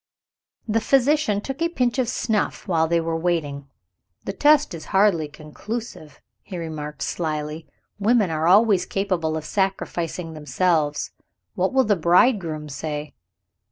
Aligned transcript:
The 0.67 0.81
physician 0.81 1.41
took 1.41 1.61
a 1.61 1.69
pinch 1.69 1.99
of 1.99 2.09
snuff 2.09 2.67
while 2.67 2.87
they 2.87 2.99
were 2.99 3.15
waiting. 3.15 3.67
"The 4.25 4.33
test 4.33 4.73
is 4.73 4.85
hardly 4.85 5.27
conclusive," 5.27 6.19
he 6.41 6.57
remarked 6.57 7.03
slily; 7.03 7.67
"women 7.99 8.31
are 8.31 8.47
always 8.47 8.87
capable 8.87 9.37
of 9.37 9.45
sacrificing 9.45 10.33
themselves. 10.33 11.11
What 11.53 11.71
will 11.71 11.83
the 11.83 11.95
bridegroom 11.95 12.67
say?" 12.67 13.13